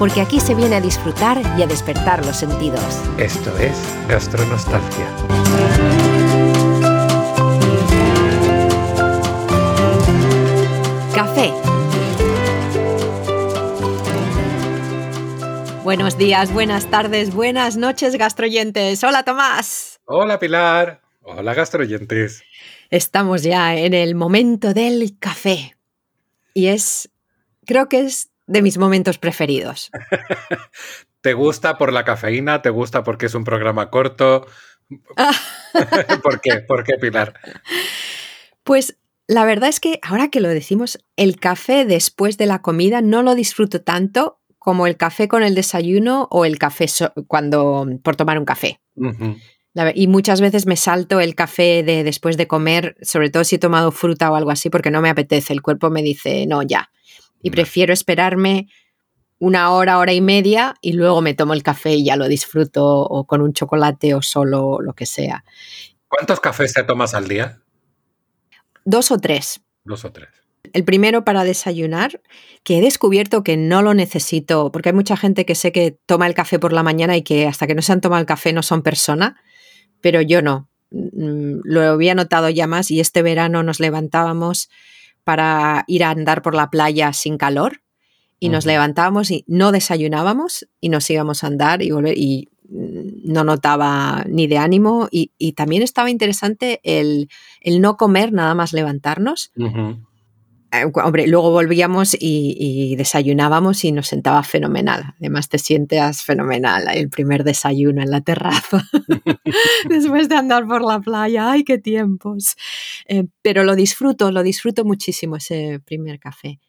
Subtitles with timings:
[0.00, 2.80] porque aquí se viene a disfrutar y a despertar los sentidos.
[3.18, 3.76] Esto es
[4.08, 5.06] Gastronostalgia.
[11.14, 11.52] Café.
[15.84, 19.04] Buenos días, buenas tardes, buenas noches, gastroyentes.
[19.04, 20.00] Hola, Tomás.
[20.06, 21.02] Hola, Pilar.
[21.20, 22.42] Hola, gastroyentes.
[22.88, 25.76] Estamos ya en el momento del café.
[26.54, 27.10] Y es,
[27.66, 29.90] creo que es de mis momentos preferidos.
[31.20, 32.62] ¿Te gusta por la cafeína?
[32.62, 34.46] ¿Te gusta porque es un programa corto?
[36.22, 36.60] ¿Por qué?
[36.66, 37.34] ¿Por qué, Pilar?
[38.64, 43.00] Pues la verdad es que ahora que lo decimos, el café después de la comida
[43.00, 46.86] no lo disfruto tanto como el café con el desayuno o el café
[47.28, 48.80] cuando por tomar un café.
[49.94, 53.58] Y muchas veces me salto el café de después de comer, sobre todo si he
[53.58, 55.52] tomado fruta o algo así, porque no me apetece.
[55.52, 56.90] El cuerpo me dice, no, ya.
[57.42, 58.68] Y prefiero esperarme
[59.38, 62.84] una hora, hora y media y luego me tomo el café y ya lo disfruto
[62.86, 65.44] o con un chocolate o solo lo que sea.
[66.08, 67.60] ¿Cuántos cafés te tomas al día?
[68.84, 69.60] Dos o tres.
[69.84, 70.28] Dos o tres.
[70.72, 72.20] El primero para desayunar,
[72.64, 76.26] que he descubierto que no lo necesito, porque hay mucha gente que sé que toma
[76.26, 78.52] el café por la mañana y que hasta que no se han tomado el café
[78.52, 79.40] no son persona,
[80.00, 80.68] pero yo no.
[80.90, 84.68] Mm, lo había notado ya más y este verano nos levantábamos
[85.30, 87.82] para ir a andar por la playa sin calor
[88.40, 93.44] y nos levantábamos y no desayunábamos y nos íbamos a andar y volver y no
[93.44, 97.28] notaba ni de ánimo y, también estaba interesante el,
[97.80, 99.52] no comer nada más levantarnos.
[100.94, 105.14] Hombre, luego volvíamos y, desayunábamos y nos sentaba fenomenal.
[105.18, 108.84] Además te sientes fenomenal el primer desayuno en la terraza
[109.88, 111.50] después de andar por la playa.
[111.50, 112.56] ¡Ay, qué tiempos!
[113.06, 116.60] Eh, pero lo disfruto, lo disfruto muchísimo ese primer café.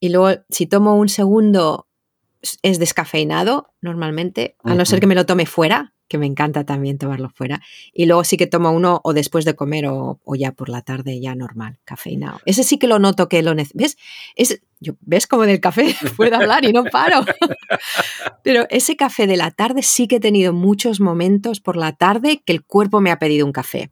[0.00, 1.88] Y luego, si tomo un segundo,
[2.62, 6.98] es descafeinado normalmente, a no ser que me lo tome fuera, que me encanta también
[6.98, 7.62] tomarlo fuera.
[7.94, 11.18] Y luego sí que tomo uno o después de comer o, ya por la tarde,
[11.20, 12.38] ya normal, cafeinado.
[12.44, 13.54] Ese sí que lo noto que lo.
[13.54, 13.96] ¿Ves?
[14.36, 17.24] Es, yo, ¿Ves como del café puedo hablar y no paro?
[18.44, 22.42] Pero ese café de la tarde sí que he tenido muchos momentos por la tarde
[22.44, 23.90] que el cuerpo me ha pedido un café.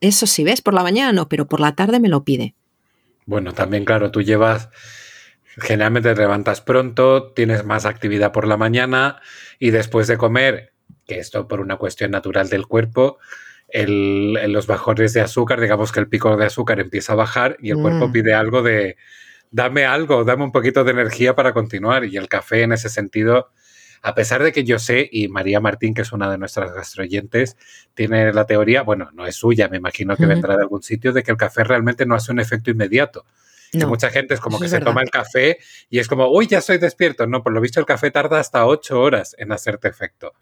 [0.00, 0.62] Eso sí, ¿ves?
[0.62, 2.54] Por la mañana no, pero por la tarde me lo pide.
[3.26, 4.70] Bueno, también, claro, tú llevas
[5.58, 9.20] Generalmente te levantas pronto, tienes más actividad por la mañana
[9.58, 10.71] y después de comer,
[11.06, 13.18] que esto por una cuestión natural del cuerpo,
[13.68, 17.70] el, los bajones de azúcar, digamos que el pico de azúcar empieza a bajar y
[17.70, 18.12] el cuerpo mm.
[18.12, 18.96] pide algo de,
[19.50, 22.04] dame algo, dame un poquito de energía para continuar.
[22.04, 23.50] Y el café en ese sentido,
[24.02, 27.56] a pesar de que yo sé, y María Martín, que es una de nuestras gastroyentes,
[27.94, 31.22] tiene la teoría, bueno, no es suya, me imagino que vendrá de algún sitio, de
[31.22, 33.24] que el café realmente no hace un efecto inmediato
[33.86, 35.58] mucha gente es como que se toma el café
[35.88, 37.26] y es como, uy, ya soy despierto.
[37.26, 40.34] No, por lo visto el café tarda hasta ocho horas en hacerte efecto.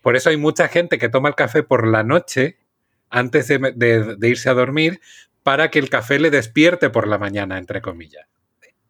[0.00, 2.58] Por eso hay mucha gente que toma el café por la noche
[3.10, 5.00] antes de, irse a dormir
[5.42, 8.26] para que el café le despierte por la mañana, entre comillas.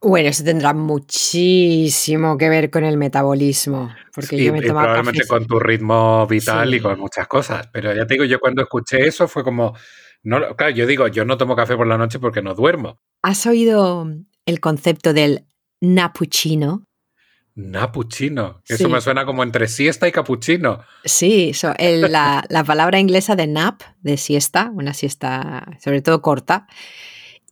[0.02, 3.94] Bueno, eso tendrá muchísimo que ver con el metabolismo.
[4.14, 7.68] Porque yo me probablemente con tu ritmo vital y con muchas cosas.
[7.70, 9.74] Pero ya te digo, yo cuando escuché eso fue como,
[10.22, 12.98] no, claro, yo digo, yo no tomo café por la noche porque no duermo.
[13.22, 14.06] ¿Has oído
[14.46, 15.44] el concepto del
[15.82, 16.84] napuchino?
[17.54, 18.62] Napuchino.
[18.66, 20.80] Eso me suena como entre siesta y capuchino.
[21.04, 26.66] Sí, la, la, palabra inglesa de nap, de siesta, una siesta sobre todo corta.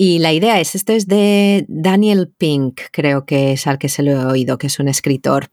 [0.00, 4.04] Y la idea es, esto es de Daniel Pink, creo que es al que se
[4.04, 5.50] lo he oído, que es un escritor.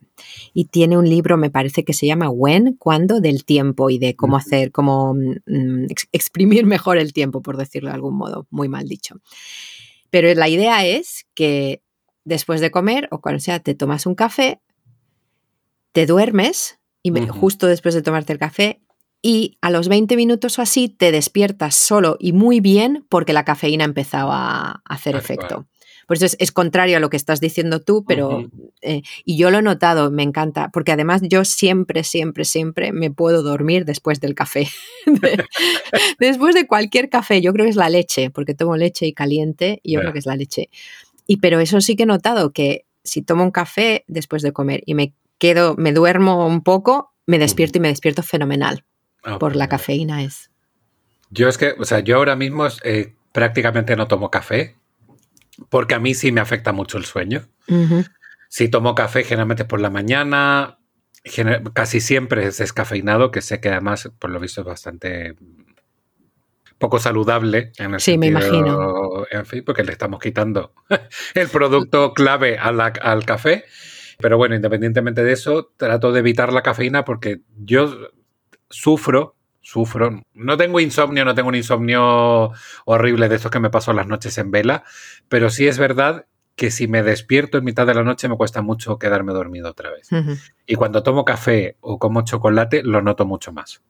[0.54, 4.16] Y tiene un libro, me parece que se llama When, cuando, del tiempo y de
[4.16, 8.88] cómo hacer, cómo mm, exprimir mejor el tiempo, por decirlo de algún modo, muy mal
[8.88, 9.16] dicho.
[10.12, 11.82] Pero la idea es que
[12.26, 14.60] después de comer o cuando sea, te tomas un café,
[15.94, 18.82] te duermes y justo después de tomarte el café
[19.22, 23.46] y a los 20 minutos o así te despiertas solo y muy bien porque la
[23.46, 25.68] cafeína ha empezado a hacer efecto.
[26.08, 28.48] Por eso es, contrario a lo que estás diciendo tú, pero...
[28.82, 33.10] Eh, y yo lo he notado, me encanta, porque además yo siempre, siempre, siempre me
[33.10, 34.68] puedo dormir después del café.
[36.20, 39.80] después de cualquier café, yo creo que es la leche, porque tomo leche y caliente,
[39.82, 40.70] y yo creo que es la leche.
[41.28, 44.84] Y pero eso sí que he notado, que si tomo un café después de comer
[44.86, 48.86] y me quedo, me duermo un poco, me despierto y me despierto fenomenal.
[49.24, 50.52] Ah, por la cafeína es.
[51.32, 54.76] Yo es que, o sea, yo ahora mismo eh, prácticamente no tomo café
[55.70, 57.48] porque a mí sí me afecta mucho el sueño.
[58.50, 60.78] Si tomo café generalmente por la mañana,
[61.74, 65.36] casi siempre es descafeinado, que sé que además, por lo visto, es bastante
[66.78, 67.72] poco saludable.
[67.78, 70.74] En el Sí, me sentido- En fin, porque le estamos quitando
[71.36, 73.66] el producto clave a la- al café.
[74.20, 77.94] Pero bueno, independientemente de eso, trato de evitar la cafeína porque yo
[78.70, 80.22] sufro, sufro.
[80.34, 82.52] No tengo insomnio, no tengo un insomnio
[82.86, 84.84] horrible de estos que me paso las noches en vela,
[85.28, 88.62] pero sí es verdad que si me despierto en mitad de la noche me cuesta
[88.62, 90.08] mucho quedarme dormido otra vez.
[90.66, 93.82] Y cuando tomo café o como chocolate, lo noto mucho más.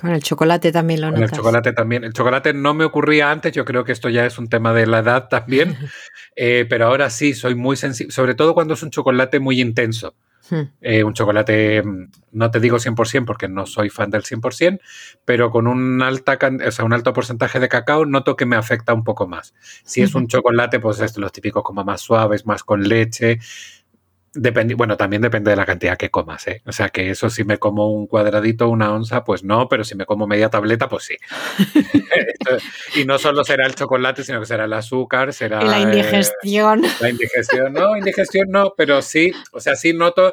[0.00, 2.04] Con el chocolate también lo Con el chocolate también.
[2.04, 4.86] El chocolate no me ocurría antes, yo creo que esto ya es un tema de
[4.86, 5.76] la edad también,
[6.36, 10.14] eh, pero ahora sí soy muy sensible, sobre todo cuando es un chocolate muy intenso.
[10.50, 10.68] Ujú.
[10.80, 14.80] Eh, un chocolate, mm, no te digo 100% porque no soy fan del 100%,
[15.24, 18.94] pero con un, alta, o sea, un alto porcentaje de cacao noto que me afecta
[18.94, 19.54] un poco más.
[19.84, 23.38] Si es un chocolate, pues es de los típicos como más suaves, más con leche.
[24.36, 26.62] Dependi- bueno, también depende de la cantidad que comas, ¿eh?
[26.66, 29.94] O sea, que eso si me como un cuadradito, una onza, pues no, pero si
[29.94, 31.16] me como media tableta, pues sí.
[32.94, 35.62] Y no solo será el chocolate, sino que será el azúcar, será...
[35.62, 36.82] Y la eh, indigestión.
[37.00, 40.32] la indigestión, no, indigestión no, pero sí, o sea, sí noto.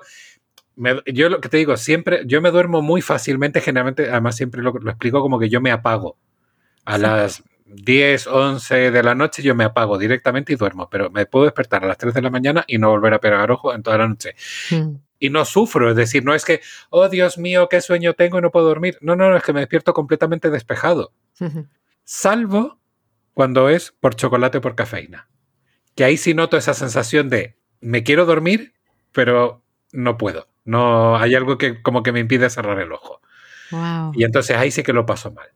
[0.76, 4.62] me- yo lo que te digo, siempre, yo me duermo muy fácilmente, generalmente, además siempre
[4.62, 6.18] lo, lo explico como que yo me apago.
[6.86, 11.26] A las 10, 11 de la noche yo me apago directamente y duermo, pero me
[11.26, 13.84] puedo despertar a las 3 de la mañana y no volver a pegar ojo en
[13.84, 14.36] toda la noche.
[14.72, 15.00] Ujú.
[15.20, 18.42] Y no sufro, es decir, no es que, oh Dios mío, qué sueño tengo y
[18.42, 18.98] no puedo dormir.
[19.00, 21.14] No, no, no, es que me despierto completamente despejado
[22.04, 22.80] salvo
[23.34, 25.28] cuando es por chocolate o por cafeína.
[25.96, 28.74] Que ahí sí noto esa sensación de me quiero dormir,
[29.12, 30.48] pero no puedo.
[30.66, 33.22] No hay algo que como que me impide cerrar el ojo.
[33.72, 34.12] Wow.
[34.14, 35.50] Y entonces ahí sí que lo paso mal.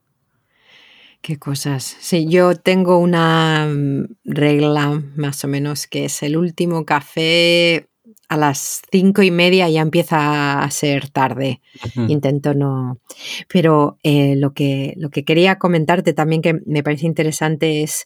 [1.21, 1.97] Qué cosas.
[1.99, 7.87] Sí, yo tengo una mm, regla más o menos que es el último café
[8.29, 11.61] a las cinco y media ya empieza a ser tarde.
[12.07, 12.99] Intento no.
[13.47, 18.05] Pero eh, lo, que, lo que quería comentarte también que me parece interesante es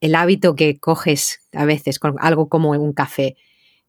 [0.00, 3.36] el hábito que coges a veces con algo como un café.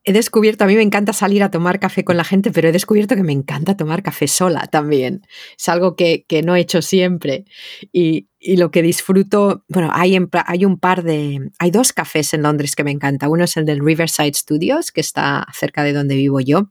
[0.05, 2.71] He descubierto, a mí me encanta salir a tomar café con la gente, pero he
[2.73, 5.25] descubierto que me encanta tomar café sola también.
[5.57, 7.45] Es algo que, que no he hecho siempre.
[7.93, 12.33] Y, y lo que disfruto, bueno, hay, en hay un par de, hay dos cafés
[12.33, 13.29] en Londres que me encanta.
[13.29, 16.69] Uno es el del Riverside Studios, que está cerca de donde vivo yo.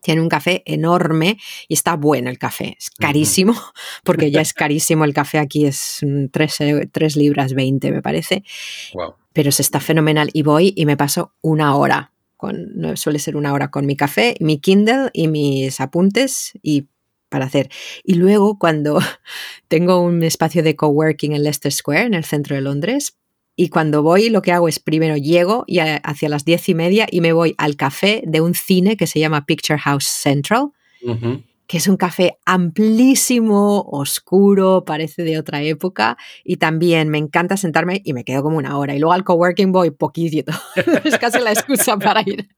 [0.00, 1.38] Tiene un café enorme
[1.68, 2.76] y está bueno el café.
[2.78, 3.54] Es carísimo,
[4.04, 6.00] porque ya es carísimo el café aquí, es
[6.30, 8.44] 3, libras 20 me parece,
[8.94, 9.14] Wow.
[9.32, 10.30] pero se está fenomenal.
[10.32, 12.11] Y voy y me paso una hora.
[12.42, 16.88] Con, suele ser una hora con mi café, mi Kindle y mis apuntes y
[17.28, 17.70] para hacer.
[18.02, 18.98] Y luego cuando
[19.68, 23.16] tengo un espacio de coworking en Leicester Square, en el centro de Londres,
[23.54, 27.06] y cuando voy lo que hago es primero llego y hacia las diez y media
[27.08, 30.72] y me voy al café de un cine que se llama Picture House Central,
[31.04, 31.44] Ujú.
[31.66, 38.00] Que es un café amplísimo, oscuro, parece de otra época, y también me encanta sentarme
[38.04, 38.94] y me quedo como una hora.
[38.94, 40.52] Y luego al coworking voy poquito,
[41.04, 42.48] es casi la excusa para ir.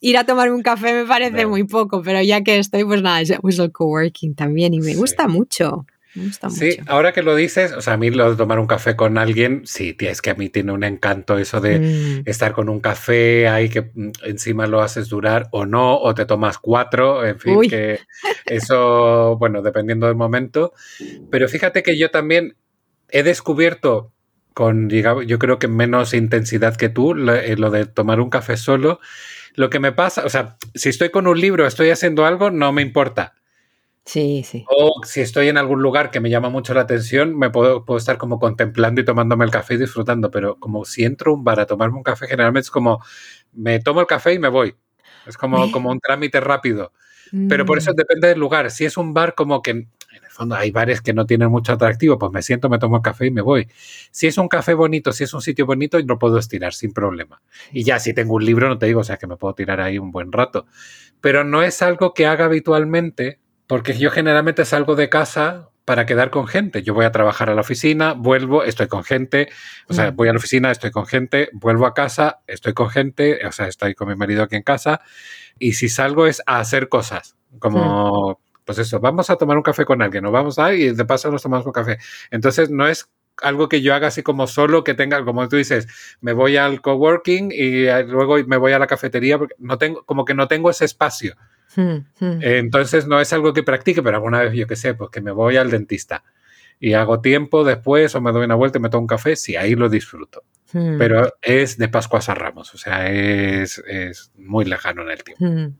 [0.00, 3.20] Ir a tomar un café me parece muy poco, pero ya que estoy, pues nada,
[3.40, 4.94] pues el coworking también, y me Sí.
[4.96, 5.86] gusta mucho.
[6.14, 6.92] Me gusta Sí, mucho.
[6.92, 9.62] ahora que lo dices, o sea, a mí lo de tomar un café con alguien,
[9.64, 12.80] sí, tía, es que a mí tiene un encanto eso de Mm, estar con un
[12.80, 17.38] café ahí que mm, encima lo haces durar o no, o te tomas cuatro, en
[17.38, 17.68] fin, Uy.
[17.68, 18.00] que
[18.46, 20.72] eso, bueno, dependiendo del momento.
[21.30, 22.56] Pero fíjate que yo también
[23.10, 24.12] he descubierto
[24.54, 28.56] con, yo creo que menos intensidad que tú, lo, eh, lo de tomar un café
[28.58, 29.00] solo.
[29.54, 32.72] Lo que me pasa, o sea, si estoy con un libro, estoy haciendo algo, no
[32.72, 33.34] me importa.
[34.04, 34.64] Sí, sí.
[34.68, 37.98] O si estoy en algún lugar que me llama mucho la atención, me puedo, puedo
[37.98, 40.30] estar como contemplando y tomándome el café y disfrutando.
[40.30, 43.02] Pero como si entro a un bar a tomarme un café, generalmente es como
[43.52, 44.74] me tomo el café y me voy.
[45.26, 46.92] Es como, como un trámite rápido.
[47.48, 48.70] Pero por eso Mm, depende del lugar.
[48.70, 49.88] Si es un bar como que en
[50.24, 53.02] el fondo hay bares que no tienen mucho atractivo, pues me siento, me tomo el
[53.02, 53.68] café y me voy.
[54.10, 57.40] Si es un café bonito, si es un sitio bonito, lo puedo estirar sin problema.
[57.72, 59.80] Y ya si tengo un libro, no te digo, o sea que me puedo tirar
[59.80, 60.66] ahí un buen rato.
[61.20, 63.40] Pero no es algo que haga habitualmente,
[63.72, 66.82] porque yo generalmente salgo de casa para quedar con gente.
[66.82, 69.48] Yo voy a trabajar a la oficina, vuelvo, estoy con gente,
[69.88, 70.16] o sea, Mm.
[70.16, 73.68] voy a la oficina, estoy con gente, vuelvo a casa, estoy con gente, o sea,
[73.68, 75.00] estoy con mi marido aquí en casa,
[75.58, 79.86] y si salgo es a hacer cosas, como, pues eso, vamos a tomar un café
[79.86, 81.96] con alguien, o vamos a, y de paso nos tomamos un café.
[82.30, 83.08] Entonces, no es
[83.40, 85.88] algo que yo haga así como solo, que tenga, como tú dices,
[86.20, 90.04] me voy al coworking y eh, luego me voy a la cafetería, porque no tengo,
[90.04, 91.36] como que no tengo ese espacio.
[92.20, 95.32] Entonces no es algo que practique, pero alguna vez yo que sé, pues que me
[95.32, 96.24] voy al dentista
[96.82, 99.54] y hago tiempo después o me doy una vuelta y me tomo un café, sí,
[99.54, 100.42] ahí lo disfruto.
[100.72, 100.98] Hmm.
[100.98, 105.44] Pero es de Pascuas a Ramos, o sea, es, es muy lejano en el tiempo.
[105.44, 105.76] Hmm.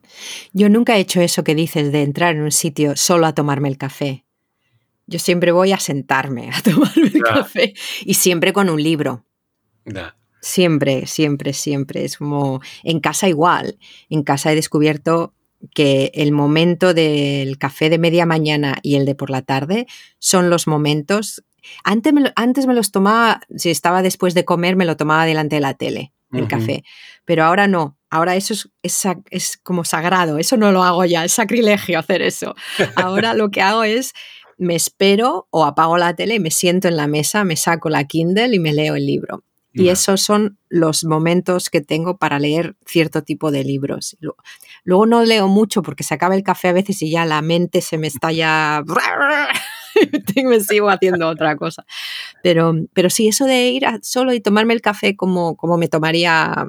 [0.53, 3.69] Yo nunca he hecho eso que dices de entrar en un sitio solo a tomarme
[3.69, 4.25] el café.
[5.09, 9.27] Yo siempre voy a sentarme a tomarme el café y siempre con un libro.
[10.41, 12.05] Siempre, siempre, siempre.
[12.05, 13.77] Es como en casa igual.
[14.09, 15.35] En casa he descubierto
[15.75, 19.87] que el momento del café de media mañana y el de por la tarde
[20.19, 21.45] son los momentos.
[21.85, 25.25] Antes me, lo- antes me los tomaba, si estaba después de comer, me lo tomaba
[25.27, 26.85] delante de la tele, el café.
[27.25, 27.97] Pero ahora no.
[28.11, 30.39] Ahora eso es, es es como sagrado.
[30.39, 31.25] Eso no lo hago ya.
[31.25, 32.55] Es sacrilegio hacer eso.
[32.97, 34.13] Ahora lo que hago es
[34.59, 38.05] me espero o apago la tele y me siento en la mesa, me saco la
[38.05, 39.45] Kindle y me leo el libro.
[39.75, 44.17] Y esos son los momentos que tengo para leer cierto tipo de libros.
[44.21, 44.37] Lu-
[44.85, 47.81] Luego no leo mucho porque se acaba el café a veces y ya la mente
[47.81, 48.83] se me está ya...
[50.35, 51.85] y me sigo haciendo otra cosa.
[52.43, 55.89] Pero, pero sí, eso de ir a- solo y tomarme el café como, como me
[55.89, 56.69] tomaría,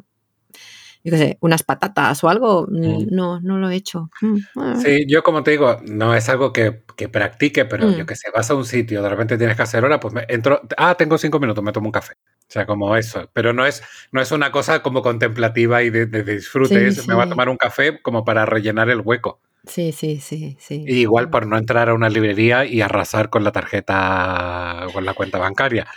[1.03, 3.07] yo qué sé, unas patatas o algo, Mm.
[3.11, 4.09] no, no lo he hecho.
[4.21, 4.75] Mm, ah.
[4.81, 7.95] Sí, yo como te digo, no es algo que, que practique, pero Mm.
[7.95, 10.25] yo que sé, vas a un sitio, de repente tienes que hacer hora, pues me
[10.29, 12.13] entro, ah, tengo cinco minutos, me tomo un café.
[12.53, 13.31] O sea, como eso.
[13.33, 13.81] Pero no es,
[14.11, 17.29] no es una cosa como contemplativa y de, de disfrute, Sí, es, me voy a
[17.29, 19.41] tomar un café como para rellenar el hueco.
[19.65, 20.83] Sí, sí, sí, sí.
[20.87, 25.15] Y igual por no entrar a una librería y arrasar con la tarjeta, con la
[25.15, 25.87] cuenta bancaria,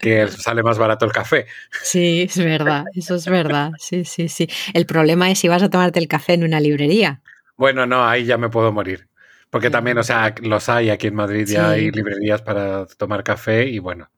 [0.00, 1.44] que sale más barato el café.
[1.82, 3.72] Sí, es verdad, eso es verdad.
[3.78, 4.48] Sí, sí, sí.
[4.72, 7.20] El problema es si vas a tomarte el café en una librería.
[7.58, 9.08] Bueno, no, ahí ya me puedo morir.
[9.50, 11.74] Porque también, o sea, los hay aquí en Madrid, ya Sí.
[11.80, 14.08] hay librerías para tomar café y bueno,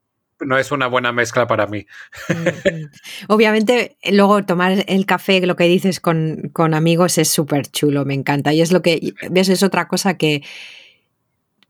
[0.40, 1.86] no es una buena mezcla para mí.
[3.28, 8.14] Obviamente, luego tomar el café, lo que dices con, con amigos, es súper chulo, me
[8.14, 8.52] encanta.
[8.52, 10.42] Y es lo que, ves, es otra cosa que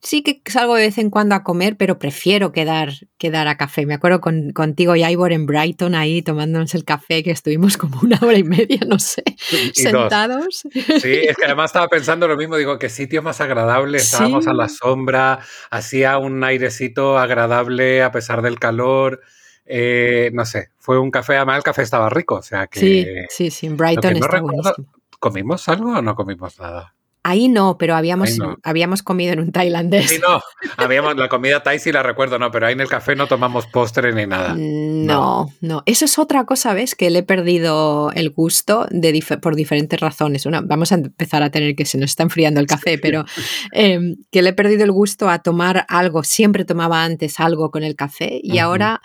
[0.01, 3.85] sí que salgo de vez en cuando a comer, pero prefiero quedar, quedar a café.
[3.87, 8.01] Me acuerdo con, contigo y Ivor en Brighton, ahí tomándonos el café, que estuvimos como
[8.03, 9.73] una hora y media, no sé, Y dos.
[9.75, 10.63] sentados.
[10.73, 14.51] Sí, es que además estaba pensando lo mismo, digo, qué sitio más agradable, estábamos Sí.
[14.51, 15.41] a la sombra,
[15.71, 19.21] hacía un airecito agradable a pesar del calor,
[19.67, 22.81] eh, no sé, fue un café, además el café estaba rico, o sea que...
[22.81, 24.93] Sí, sí, sí, en Brighton no está recuerdo- buenísimo.
[25.21, 26.95] ¿Comimos algo o no comimos nada?
[27.31, 28.57] Ahí no, pero habíamos, no.
[28.63, 30.09] habíamos comido en un tailandés.
[30.09, 30.41] Sí, no,
[30.79, 33.67] habíamos la comida Thai sí la recuerdo, no, pero ahí en el café no tomamos
[33.67, 34.55] postre ni nada.
[34.57, 35.83] No, no.
[35.85, 36.95] Eso es otra cosa, ¿ves?
[36.95, 40.47] Que le he perdido el gusto de dif- por diferentes razones.
[40.47, 43.25] Una, vamos a empezar a tener que se nos está enfriando el café, pero
[43.73, 46.23] eh, que le he perdido el gusto a tomar algo.
[46.23, 49.03] Siempre tomaba antes algo con el café y ahora,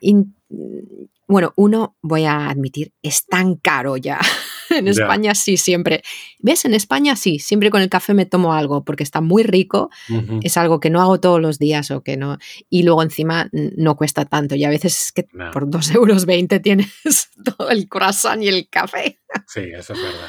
[0.00, 0.34] in-
[1.26, 4.20] bueno, uno, voy a admitir, es tan caro ya.
[4.78, 4.88] En.
[4.88, 6.02] España sí, siempre.
[6.38, 6.64] ¿Ves?
[6.64, 9.90] En España sí, siempre con el café me tomo algo porque está muy rico
[10.42, 12.38] es algo que no hago todos los días o que no.
[12.70, 14.54] Y luego encima no cuesta tanto.
[14.54, 15.50] Y a veces es que No.
[15.50, 16.88] por 2,20 euros tienes
[17.44, 19.20] todo el croissant y el café.
[19.46, 20.28] Sí, eso es verdad.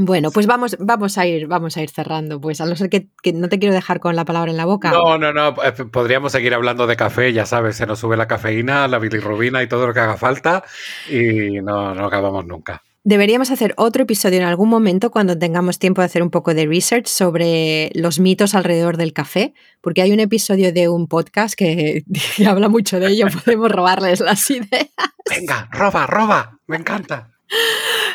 [0.00, 2.40] Bueno, pues vamos, vamos a ir, vamos a ir cerrando.
[2.40, 4.64] Pues a no ser que, que no te quiero dejar con la palabra en la
[4.64, 4.92] boca.
[4.92, 8.28] No, no, no, eh, podríamos seguir hablando de café, ya sabes, se nos sube la
[8.28, 10.62] cafeína, la bilirrubina y todo lo que haga falta
[11.10, 12.84] y no, no acabamos nunca.
[13.08, 16.66] Deberíamos hacer otro episodio en algún momento cuando tengamos tiempo de hacer un poco de
[16.66, 22.04] research sobre los mitos alrededor del café, porque hay un episodio de un podcast que,
[22.46, 23.28] habla mucho de ello.
[23.42, 24.90] Podemos robarles las ideas.
[25.26, 27.30] Venga, roba, roba, me encanta.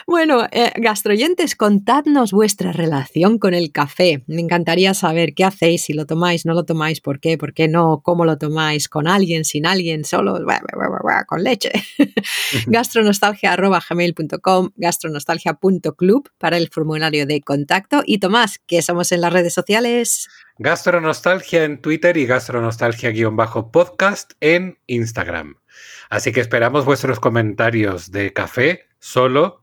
[0.05, 4.23] Bueno, eh, gastroyentes, contadnos vuestra relación con el café.
[4.27, 7.69] Me encantaría saber qué hacéis, si lo tomáis, no lo tomáis, por qué, por qué
[7.69, 10.37] no, cómo lo tomáis, con alguien, sin alguien, solo,
[11.27, 11.71] con leche.
[12.67, 18.03] gastronostalgia.gmail.com, gastronostalgia.club para el formulario de contacto.
[18.05, 20.27] Y Tomás, que somos en las redes sociales.
[20.57, 25.55] Gastronostalgia en Twitter y gastronostalgia-podcast en Instagram.
[26.09, 29.62] Así que esperamos vuestros comentarios de café, solo,